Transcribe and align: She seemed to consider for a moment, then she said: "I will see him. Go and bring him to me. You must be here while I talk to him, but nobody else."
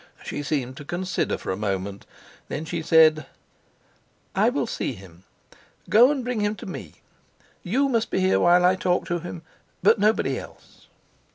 She 0.25 0.41
seemed 0.41 0.77
to 0.77 0.83
consider 0.83 1.37
for 1.37 1.51
a 1.51 1.55
moment, 1.55 2.07
then 2.47 2.65
she 2.65 2.81
said: 2.81 3.27
"I 4.33 4.49
will 4.49 4.65
see 4.65 4.93
him. 4.93 5.25
Go 5.89 6.09
and 6.09 6.23
bring 6.23 6.39
him 6.39 6.55
to 6.55 6.65
me. 6.65 7.03
You 7.61 7.87
must 7.87 8.09
be 8.09 8.19
here 8.19 8.39
while 8.39 8.65
I 8.65 8.73
talk 8.75 9.05
to 9.09 9.19
him, 9.19 9.43
but 9.83 9.99
nobody 9.99 10.39
else." 10.39 10.87